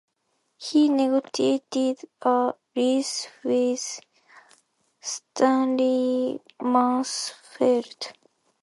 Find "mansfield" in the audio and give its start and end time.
6.59-8.11